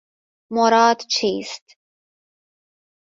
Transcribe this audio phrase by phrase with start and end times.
[0.51, 1.77] مراد چیست